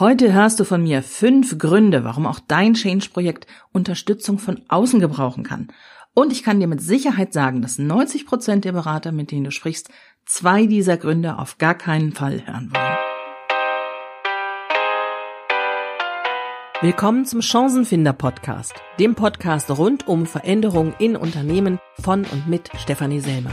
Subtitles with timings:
[0.00, 5.44] Heute hörst du von mir fünf Gründe, warum auch dein Change-Projekt Unterstützung von außen gebrauchen
[5.44, 5.68] kann.
[6.14, 9.52] Und ich kann dir mit Sicherheit sagen, dass 90 Prozent der Berater, mit denen du
[9.52, 9.90] sprichst,
[10.26, 12.98] zwei dieser Gründe auf gar keinen Fall hören wollen.
[16.80, 23.20] Willkommen zum Chancenfinder Podcast, dem Podcast rund um Veränderungen in Unternehmen von und mit Stefanie
[23.20, 23.52] Selmer.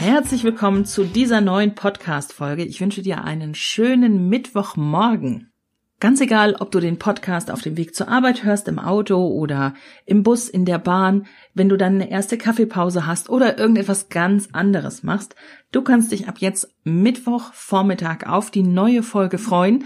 [0.00, 2.64] Herzlich willkommen zu dieser neuen Podcast-Folge.
[2.64, 5.52] Ich wünsche dir einen schönen Mittwochmorgen.
[6.00, 9.74] Ganz egal, ob du den Podcast auf dem Weg zur Arbeit hörst, im Auto oder
[10.06, 14.48] im Bus, in der Bahn, wenn du dann eine erste Kaffeepause hast oder irgendetwas ganz
[14.52, 15.34] anderes machst,
[15.70, 19.84] du kannst dich ab jetzt Mittwochvormittag auf die neue Folge freuen,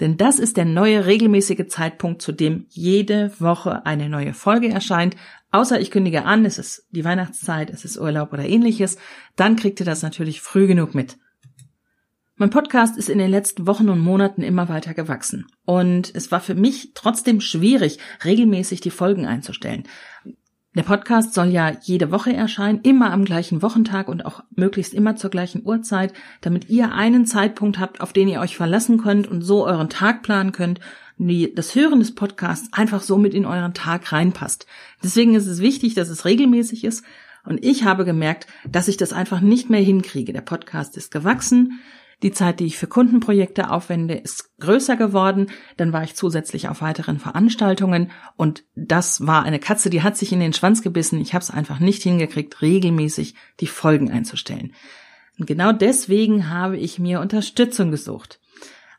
[0.00, 5.16] denn das ist der neue regelmäßige Zeitpunkt, zu dem jede Woche eine neue Folge erscheint.
[5.50, 8.98] Außer ich kündige an, es ist die Weihnachtszeit, es ist Urlaub oder ähnliches,
[9.36, 11.16] dann kriegt ihr das natürlich früh genug mit.
[12.40, 15.46] Mein Podcast ist in den letzten Wochen und Monaten immer weiter gewachsen.
[15.64, 19.88] Und es war für mich trotzdem schwierig, regelmäßig die Folgen einzustellen.
[20.78, 25.16] Der Podcast soll ja jede Woche erscheinen, immer am gleichen Wochentag und auch möglichst immer
[25.16, 29.42] zur gleichen Uhrzeit, damit ihr einen Zeitpunkt habt, auf den ihr euch verlassen könnt und
[29.42, 30.78] so euren Tag planen könnt,
[31.16, 34.68] wie das Hören des Podcasts einfach so mit in euren Tag reinpasst.
[35.02, 37.04] Deswegen ist es wichtig, dass es regelmäßig ist.
[37.44, 40.32] Und ich habe gemerkt, dass ich das einfach nicht mehr hinkriege.
[40.32, 41.80] Der Podcast ist gewachsen.
[42.22, 45.50] Die Zeit, die ich für Kundenprojekte aufwende, ist größer geworden.
[45.76, 50.32] Dann war ich zusätzlich auf weiteren Veranstaltungen und das war eine Katze, die hat sich
[50.32, 51.20] in den Schwanz gebissen.
[51.20, 54.74] Ich habe es einfach nicht hingekriegt, regelmäßig die Folgen einzustellen.
[55.38, 58.40] Und genau deswegen habe ich mir Unterstützung gesucht.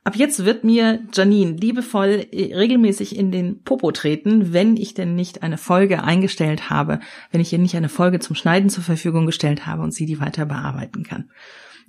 [0.04, 5.16] Ab jetzt wird mir Janine liebevoll äh, regelmäßig in den Popo treten, wenn ich denn
[5.16, 7.00] nicht eine Folge eingestellt habe,
[7.32, 10.22] wenn ich ihr nicht eine Folge zum Schneiden zur Verfügung gestellt habe und sie die
[10.22, 11.30] weiter bearbeiten kann.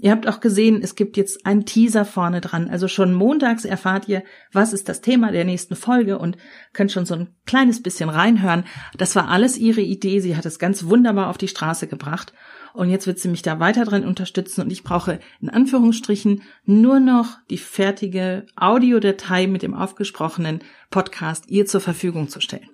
[0.03, 2.71] Ihr habt auch gesehen, es gibt jetzt einen Teaser vorne dran.
[2.71, 6.39] Also schon montags erfahrt ihr, was ist das Thema der nächsten Folge und
[6.73, 8.65] könnt schon so ein kleines bisschen reinhören.
[8.97, 10.21] Das war alles ihre Idee.
[10.21, 12.33] Sie hat es ganz wunderbar auf die Straße gebracht.
[12.73, 17.01] Und jetzt wird sie mich da weiter drin unterstützen und ich brauche in Anführungsstrichen nur
[17.01, 20.61] noch die fertige Audiodatei mit dem aufgesprochenen
[20.91, 22.71] Podcast ihr zur Verfügung zu stellen.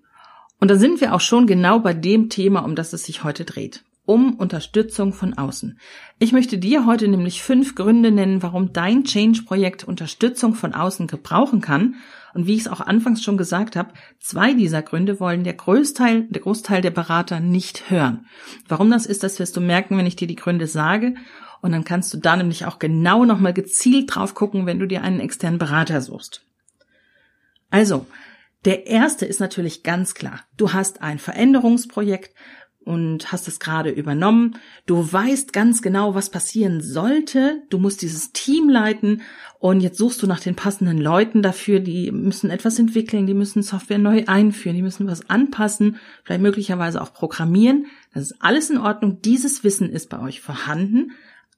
[0.60, 3.44] Und da sind wir auch schon genau bei dem Thema, um das es sich heute
[3.44, 5.78] dreht um Unterstützung von außen.
[6.18, 11.60] Ich möchte dir heute nämlich fünf Gründe nennen, warum dein Change-Projekt Unterstützung von außen gebrauchen
[11.60, 11.96] kann.
[12.32, 16.24] Und wie ich es auch anfangs schon gesagt habe, zwei dieser Gründe wollen der Großteil,
[16.30, 18.26] der Großteil der Berater nicht hören.
[18.68, 21.14] Warum das ist, das wirst du merken, wenn ich dir die Gründe sage.
[21.62, 25.02] Und dann kannst du da nämlich auch genau nochmal gezielt drauf gucken, wenn du dir
[25.02, 26.42] einen externen Berater suchst.
[27.70, 28.06] Also,
[28.64, 30.40] der erste ist natürlich ganz klar.
[30.56, 32.34] Du hast ein Veränderungsprojekt,
[32.86, 34.58] und hast es gerade übernommen.
[34.86, 37.62] Du weißt ganz genau, was passieren sollte.
[37.68, 39.22] Du musst dieses Team leiten
[39.58, 41.80] und jetzt suchst du nach den passenden Leuten dafür.
[41.80, 47.02] Die müssen etwas entwickeln, die müssen Software neu einführen, die müssen was anpassen, vielleicht möglicherweise
[47.02, 47.86] auch programmieren.
[48.14, 49.20] Das ist alles in Ordnung.
[49.20, 51.10] Dieses Wissen ist bei euch vorhanden.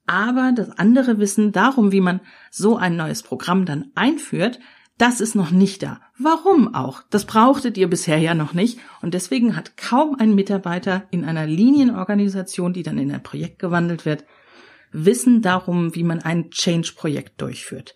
[0.07, 4.59] Aber das andere Wissen darum, wie man so ein neues Programm dann einführt,
[4.99, 6.01] das ist noch nicht da.
[6.17, 7.03] Warum auch?
[7.09, 8.79] Das brauchtet ihr bisher ja noch nicht.
[9.01, 14.05] Und deswegen hat kaum ein Mitarbeiter in einer Linienorganisation, die dann in ein Projekt gewandelt
[14.05, 14.25] wird,
[14.91, 17.95] Wissen darum, wie man ein Change-Projekt durchführt.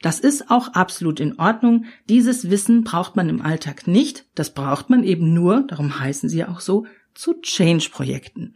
[0.00, 1.84] Das ist auch absolut in Ordnung.
[2.08, 4.24] Dieses Wissen braucht man im Alltag nicht.
[4.34, 8.54] Das braucht man eben nur, darum heißen sie ja auch so, zu Change-Projekten.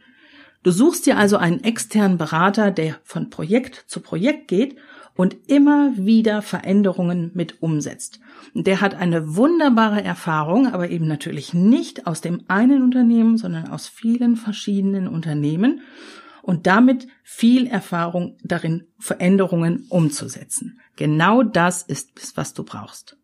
[0.63, 4.77] Du suchst dir also einen externen Berater, der von Projekt zu Projekt geht
[5.15, 8.19] und immer wieder Veränderungen mit umsetzt.
[8.53, 13.87] Der hat eine wunderbare Erfahrung, aber eben natürlich nicht aus dem einen Unternehmen, sondern aus
[13.87, 15.81] vielen verschiedenen Unternehmen
[16.41, 20.79] und damit viel Erfahrung darin, Veränderungen umzusetzen.
[20.95, 23.17] Genau das ist was du brauchst.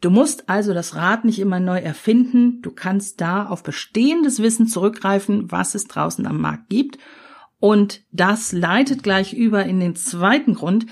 [0.00, 2.60] Du musst also das Rad nicht immer neu erfinden.
[2.62, 6.98] Du kannst da auf bestehendes Wissen zurückgreifen, was es draußen am Markt gibt
[7.58, 10.86] und das leitet gleich über in den zweiten Grund,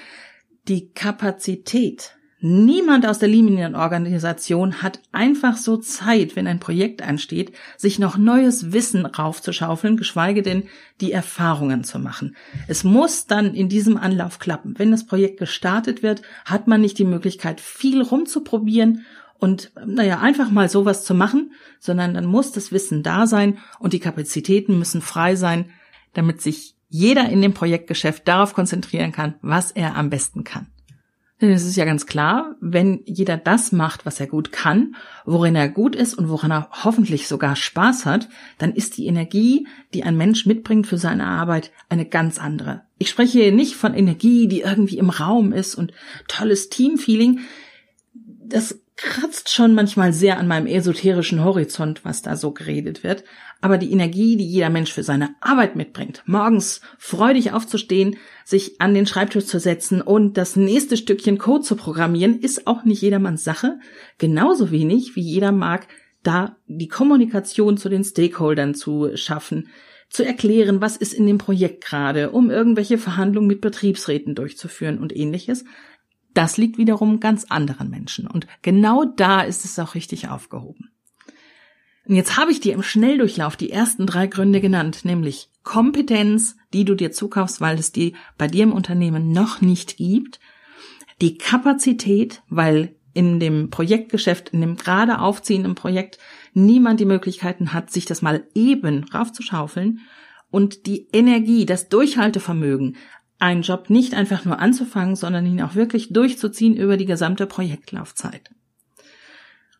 [0.69, 2.17] die Kapazität.
[2.47, 8.71] Niemand aus der Linienorganisation hat einfach so Zeit, wenn ein Projekt ansteht, sich noch neues
[8.71, 10.65] Wissen raufzuschaufeln, geschweige denn
[11.01, 12.37] die Erfahrungen zu machen.
[12.69, 14.75] Es muss dann in diesem Anlauf klappen.
[14.77, 19.07] Wenn das Projekt gestartet wird, hat man nicht die Möglichkeit, viel rumzuprobieren
[19.39, 23.95] und, naja, einfach mal sowas zu machen, sondern dann muss das Wissen da sein und
[23.95, 25.71] die Kapazitäten müssen frei sein,
[26.15, 30.69] damit sich jeder in dem Projektgeschäft darauf konzentrieren kann, was er am besten kann.
[31.41, 34.95] Denn es ist ja ganz klar, wenn jeder das macht, was er gut kann,
[35.25, 38.29] worin er gut ist und woran er hoffentlich sogar Spaß hat,
[38.59, 42.83] dann ist die Energie, die ein Mensch mitbringt für seine Arbeit, eine ganz andere.
[42.99, 45.93] Ich spreche hier nicht von Energie, die irgendwie im Raum ist und
[46.29, 47.41] tolles Teamfeeling.
[48.15, 53.25] Das kratzt schon manchmal sehr an meinem esoterischen Horizont, was da so geredet wird.
[53.61, 58.95] Aber die Energie, die jeder Mensch für seine Arbeit mitbringt, morgens freudig aufzustehen, sich an
[58.95, 63.43] den Schreibtisch zu setzen und das nächste Stückchen Code zu programmieren, ist auch nicht jedermanns
[63.43, 63.79] Sache.
[64.19, 65.89] Genauso wenig wie jeder mag,
[66.23, 69.69] da die Kommunikation zu den Stakeholdern zu schaffen,
[70.09, 75.15] zu erklären, was ist in dem Projekt gerade, um irgendwelche Verhandlungen mit Betriebsräten durchzuführen und
[75.15, 75.65] ähnliches.
[76.35, 78.27] Das liegt wiederum ganz anderen Menschen.
[78.27, 80.91] Und genau da ist es auch richtig aufgehoben.
[82.07, 86.85] Und jetzt habe ich dir im Schnelldurchlauf die ersten drei Gründe genannt, nämlich Kompetenz, die
[86.85, 90.39] du dir zukaufst, weil es die bei dir im Unternehmen noch nicht gibt,
[91.23, 96.19] die Kapazität, weil in dem Projektgeschäft, in dem gerade aufziehenden Projekt
[96.53, 100.01] niemand die Möglichkeiten hat, sich das mal eben raufzuschaufeln
[100.51, 102.97] und die Energie, das Durchhaltevermögen,
[103.45, 108.51] einen Job nicht einfach nur anzufangen, sondern ihn auch wirklich durchzuziehen über die gesamte Projektlaufzeit.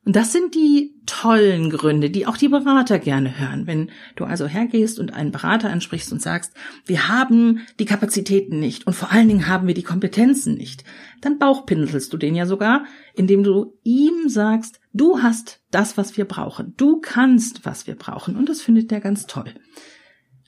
[0.07, 3.67] Und das sind die tollen Gründe, die auch die Berater gerne hören.
[3.67, 6.53] Wenn du also hergehst und einen Berater ansprichst und sagst,
[6.85, 10.85] wir haben die Kapazitäten nicht und vor allen Dingen haben wir die Kompetenzen nicht,
[11.23, 12.85] dann bauchpinselst du den ja sogar,
[13.15, 16.75] indem du ihm sagst, du hast das, was wir brauchen.
[16.77, 18.37] Du kannst, was wir brauchen.
[18.37, 19.55] Und das findet er ganz toll.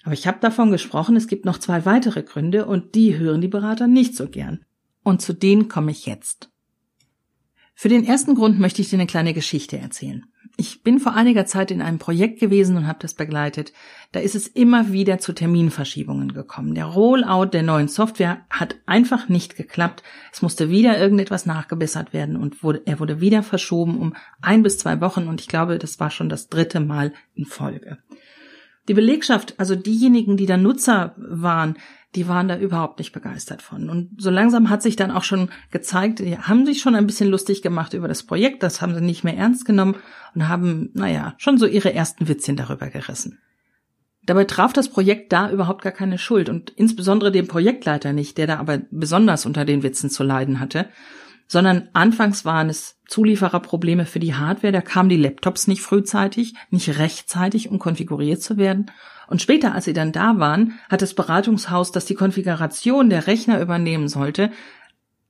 [0.06, 3.48] Aber ich habe davon gesprochen, es gibt noch zwei weitere Gründe und die hören die
[3.48, 4.64] Berater nicht so gern.
[5.02, 6.48] Und zu denen komme ich jetzt.
[7.74, 10.24] Für den ersten Grund möchte ich dir eine kleine Geschichte erzählen.
[10.56, 13.72] Ich bin vor einiger Zeit in einem Projekt gewesen und habe das begleitet.
[14.12, 16.76] Da ist es immer wieder zu Terminverschiebungen gekommen.
[16.76, 20.04] Der Rollout der neuen Software hat einfach nicht geklappt.
[20.32, 24.78] Es musste wieder irgendetwas nachgebessert werden und wurde, er wurde wieder verschoben um ein bis
[24.78, 27.98] zwei Wochen und ich glaube, das war schon das dritte Mal in Folge.
[28.88, 31.76] Die Belegschaft, also diejenigen, die da Nutzer waren,
[32.14, 33.90] die waren da überhaupt nicht begeistert von.
[33.90, 37.28] Und so langsam hat sich dann auch schon gezeigt, die haben sich schon ein bisschen
[37.28, 39.96] lustig gemacht über das Projekt, das haben sie nicht mehr ernst genommen
[40.34, 43.38] und haben, naja, schon so ihre ersten Witzchen darüber gerissen.
[44.24, 48.46] Dabei traf das Projekt da überhaupt gar keine Schuld und insbesondere dem Projektleiter nicht, der
[48.46, 50.88] da aber besonders unter den Witzen zu leiden hatte
[51.46, 56.98] sondern anfangs waren es Zuliefererprobleme für die Hardware, da kamen die Laptops nicht frühzeitig, nicht
[56.98, 58.90] rechtzeitig, um konfiguriert zu werden.
[59.28, 63.60] Und später, als sie dann da waren, hat das Beratungshaus, das die Konfiguration der Rechner
[63.60, 64.50] übernehmen sollte,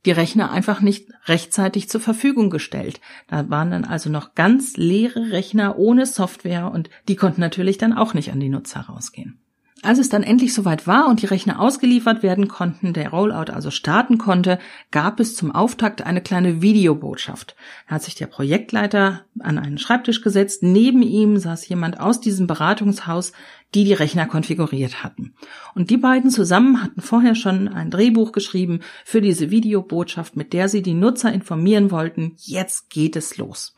[0.07, 3.01] die Rechner einfach nicht rechtzeitig zur Verfügung gestellt.
[3.27, 7.93] Da waren dann also noch ganz leere Rechner ohne Software und die konnten natürlich dann
[7.93, 9.41] auch nicht an die Nutzer rausgehen.
[9.83, 13.71] Als es dann endlich soweit war und die Rechner ausgeliefert werden konnten, der Rollout also
[13.71, 14.59] starten konnte,
[14.91, 17.55] gab es zum Auftakt eine kleine Videobotschaft.
[17.87, 20.63] Da hat sich der Projektleiter an einen Schreibtisch gesetzt.
[20.63, 23.33] Neben ihm saß jemand aus diesem Beratungshaus,
[23.75, 25.35] die die Rechner konfiguriert hatten.
[25.75, 30.71] Und die beiden zusammen hatten vorher schon ein Drehbuch geschrieben für diese Videobotschaft, mit der
[30.71, 33.77] sie die Nutzer informieren wollten, jetzt geht es los.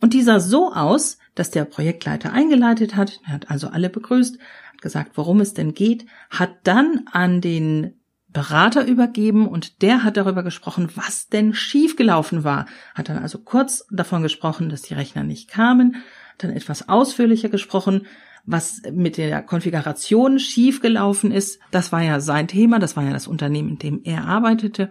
[0.00, 4.38] Und die sah so aus, dass der Projektleiter eingeleitet hat, er hat also alle begrüßt,
[4.80, 7.94] gesagt, worum es denn geht, hat dann an den
[8.28, 12.66] Berater übergeben und der hat darüber gesprochen, was denn schiefgelaufen war.
[12.94, 16.04] Hat dann also kurz davon gesprochen, dass die Rechner nicht kamen,
[16.36, 18.06] dann etwas ausführlicher gesprochen,
[18.46, 21.58] was mit der Konfiguration schiefgelaufen ist.
[21.72, 24.90] Das war ja sein Thema, das war ja das Unternehmen, in dem er arbeitete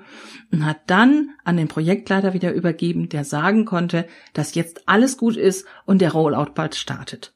[0.52, 5.38] und hat dann an den Projektleiter wieder übergeben, der sagen konnte, dass jetzt alles gut
[5.38, 7.34] ist und der Rollout bald startet.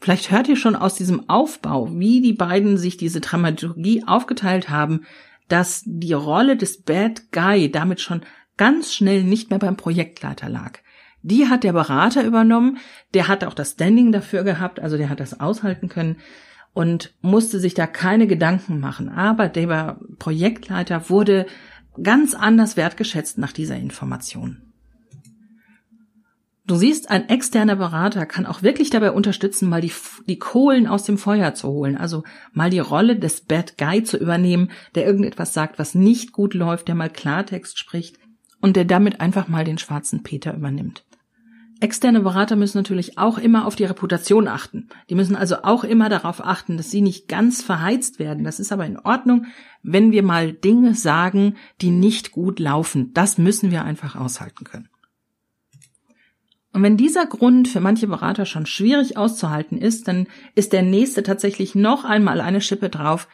[0.00, 5.02] Vielleicht hört ihr schon aus diesem Aufbau, wie die beiden sich diese Dramaturgie aufgeteilt haben,
[5.48, 8.22] dass die Rolle des Bad Guy damit schon
[8.56, 10.80] ganz schnell nicht mehr beim Projektleiter lag.
[11.26, 12.78] Die hat der Berater übernommen,
[13.12, 16.18] der hat auch das Standing dafür gehabt, also der hat das aushalten können
[16.72, 19.08] und musste sich da keine Gedanken machen.
[19.08, 21.46] Aber der Projektleiter wurde
[22.00, 24.62] ganz anders wertgeschätzt nach dieser Information.
[26.64, 29.92] Du siehst, ein externer Berater kann auch wirklich dabei unterstützen, mal die,
[30.28, 34.16] die Kohlen aus dem Feuer zu holen, also mal die Rolle des Bad Guy zu
[34.16, 38.18] übernehmen, der irgendetwas sagt, was nicht gut läuft, der mal Klartext spricht
[38.60, 41.05] und der damit einfach mal den schwarzen Peter übernimmt.
[41.80, 44.88] Externe Berater müssen natürlich auch immer auf die Reputation achten.
[45.10, 48.44] Die müssen also auch immer darauf achten, dass sie nicht ganz verheizt werden.
[48.44, 49.46] Das ist aber in Ordnung,
[49.82, 53.12] wenn wir mal Dinge sagen, die nicht gut laufen.
[53.12, 54.88] Das müssen wir einfach aushalten können.
[56.72, 61.22] Und wenn dieser Grund für manche Berater schon schwierig auszuhalten ist, dann ist der nächste
[61.22, 63.28] tatsächlich noch einmal eine Schippe drauf.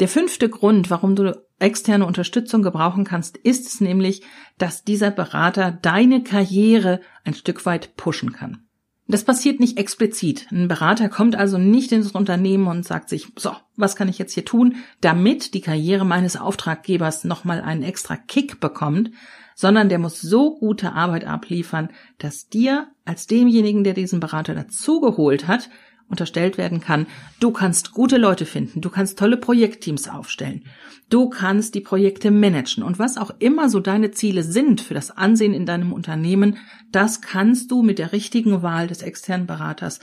[0.00, 4.22] Der fünfte Grund, warum du externe Unterstützung gebrauchen kannst, ist es nämlich,
[4.58, 8.64] dass dieser Berater deine Karriere ein Stück weit pushen kann.
[9.06, 10.46] Das passiert nicht explizit.
[10.50, 14.32] Ein Berater kommt also nicht ins Unternehmen und sagt sich, so, was kann ich jetzt
[14.32, 19.10] hier tun, damit die Karriere meines Auftraggebers nochmal einen extra Kick bekommt,
[19.54, 25.46] sondern der muss so gute Arbeit abliefern, dass dir als demjenigen, der diesen Berater dazugeholt
[25.46, 25.68] hat,
[26.14, 27.06] unterstellt werden kann,
[27.40, 30.64] du kannst gute Leute finden, du kannst tolle Projektteams aufstellen,
[31.10, 35.10] du kannst die Projekte managen und was auch immer so deine Ziele sind für das
[35.10, 36.58] Ansehen in deinem Unternehmen,
[36.92, 39.98] das kannst du mit der richtigen Wahl des externen Beraters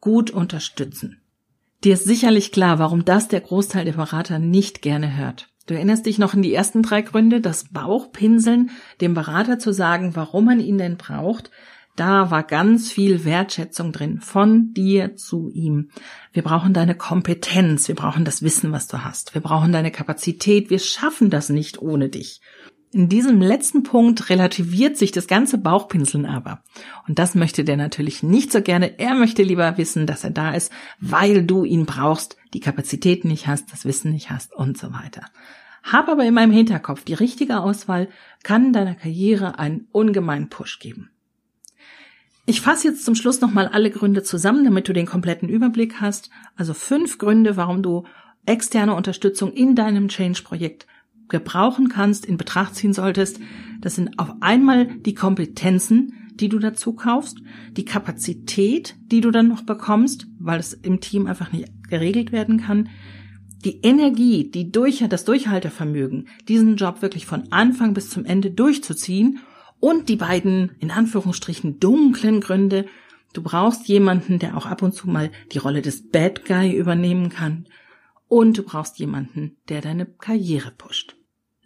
[0.00, 1.20] gut unterstützen.
[1.82, 5.48] Dir ist sicherlich klar, warum das der Großteil der Berater nicht gerne hört.
[5.66, 8.70] Du erinnerst dich noch in die ersten drei Gründe, das Bauchpinseln,
[9.00, 11.50] dem Berater zu sagen, warum man ihn denn braucht,
[11.96, 15.90] da war ganz viel Wertschätzung drin, von dir zu ihm.
[16.32, 20.70] Wir brauchen deine Kompetenz, wir brauchen das Wissen, was du hast, wir brauchen deine Kapazität,
[20.70, 22.40] wir schaffen das nicht ohne dich.
[22.92, 26.62] In diesem letzten Punkt relativiert sich das ganze Bauchpinseln aber.
[27.06, 28.98] Und das möchte der natürlich nicht so gerne.
[28.98, 33.48] Er möchte lieber wissen, dass er da ist, weil du ihn brauchst, die Kapazität nicht
[33.48, 35.26] hast, das Wissen nicht hast und so weiter.
[35.82, 38.08] Hab aber in meinem Hinterkopf, die richtige Auswahl
[38.42, 41.10] kann deiner Karriere einen ungemeinen Push geben.
[42.48, 46.30] Ich fasse jetzt zum Schluss nochmal alle Gründe zusammen, damit du den kompletten Überblick hast.
[46.54, 48.04] Also fünf Gründe, warum du
[48.46, 50.86] externe Unterstützung in deinem Change-Projekt
[51.28, 53.40] gebrauchen kannst, in Betracht ziehen solltest.
[53.80, 57.38] Das sind auf einmal die Kompetenzen, die du dazu kaufst,
[57.72, 62.60] die Kapazität, die du dann noch bekommst, weil es im Team einfach nicht geregelt werden
[62.60, 62.90] kann,
[63.64, 69.40] die Energie, die durch, das Durchhaltevermögen, diesen Job wirklich von Anfang bis zum Ende durchzuziehen
[69.80, 72.86] und die beiden, in Anführungsstrichen, dunklen Gründe.
[73.32, 77.28] Du brauchst jemanden, der auch ab und zu mal die Rolle des Bad Guy übernehmen
[77.28, 77.66] kann.
[78.28, 81.16] Und du brauchst jemanden, der deine Karriere pusht.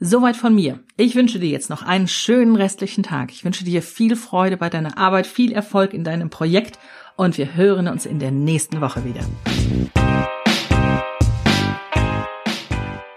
[0.02, 0.80] Soweit von mir.
[0.96, 3.32] Ich wünsche dir jetzt noch einen schönen restlichen Tag.
[3.32, 6.78] Ich wünsche dir viel Freude bei deiner Arbeit, viel Erfolg in deinem Projekt
[7.16, 9.20] und wir hören uns in der nächsten Woche wieder.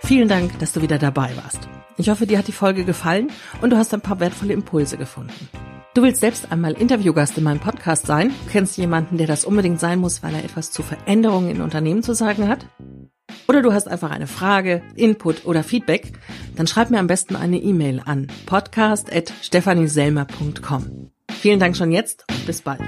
[0.01, 1.69] Vielen Dank, dass du wieder dabei warst.
[1.97, 3.31] Ich hoffe, dir hat die Folge gefallen
[3.61, 5.47] und du hast ein paar wertvolle Impulse gefunden.
[5.93, 8.29] Du willst selbst einmal Interviewgast in meinem Podcast sein?
[8.29, 12.01] Du kennst jemanden, der das unbedingt sein muss, weil er etwas zu Veränderungen in Unternehmen
[12.01, 12.65] zu sagen hat?
[13.47, 16.13] Oder du hast einfach eine Frage, Input oder Feedback?
[16.55, 21.11] Dann schreib mir am besten eine E-Mail an podcast.stephanieselmer.com.
[21.29, 22.81] Vielen Dank schon jetzt und bis bald.